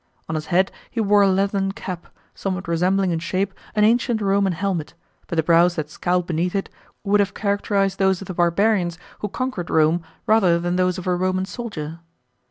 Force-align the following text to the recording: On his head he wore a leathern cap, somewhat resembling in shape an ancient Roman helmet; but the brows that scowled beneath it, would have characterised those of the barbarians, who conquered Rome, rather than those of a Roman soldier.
On 0.27 0.33
his 0.33 0.47
head 0.47 0.71
he 0.89 0.99
wore 0.99 1.21
a 1.21 1.29
leathern 1.29 1.73
cap, 1.73 2.07
somewhat 2.33 2.67
resembling 2.67 3.11
in 3.11 3.19
shape 3.19 3.53
an 3.75 3.83
ancient 3.83 4.19
Roman 4.19 4.53
helmet; 4.53 4.95
but 5.27 5.35
the 5.35 5.43
brows 5.43 5.75
that 5.75 5.91
scowled 5.91 6.25
beneath 6.25 6.55
it, 6.55 6.71
would 7.03 7.19
have 7.19 7.35
characterised 7.35 7.99
those 7.99 8.19
of 8.19 8.25
the 8.25 8.33
barbarians, 8.33 8.97
who 9.19 9.29
conquered 9.29 9.69
Rome, 9.69 10.01
rather 10.25 10.57
than 10.59 10.75
those 10.75 10.97
of 10.97 11.05
a 11.05 11.15
Roman 11.15 11.45
soldier. 11.45 11.99